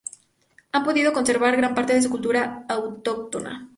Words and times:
Han 0.71 0.83
podido 0.83 1.13
conservar 1.13 1.55
gran 1.55 1.75
parte 1.75 1.93
de 1.93 2.01
su 2.01 2.09
cultura 2.09 2.65
autóctona. 2.67 3.69